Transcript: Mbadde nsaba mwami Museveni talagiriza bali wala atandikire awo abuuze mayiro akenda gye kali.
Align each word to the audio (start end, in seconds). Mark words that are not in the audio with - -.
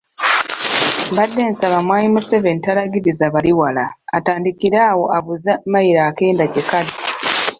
Mbadde 1.11 1.41
nsaba 1.51 1.77
mwami 1.85 2.07
Museveni 2.15 2.63
talagiriza 2.65 3.25
bali 3.33 3.51
wala 3.59 3.85
atandikire 4.17 4.77
awo 4.89 5.05
abuuze 5.17 5.51
mayiro 5.71 6.01
akenda 6.09 6.45
gye 6.53 6.63
kali. 6.69 6.93